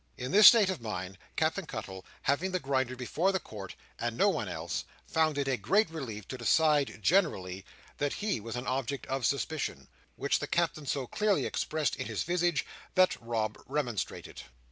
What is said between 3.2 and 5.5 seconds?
the court, and no one else, found it